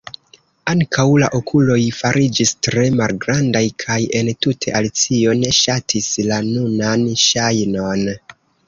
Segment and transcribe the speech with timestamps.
[0.71, 8.09] Ankaŭ la okuloj fariĝis tre malgrandaj, kaj entute Alicio ne ŝatis la nunan ŝajnon.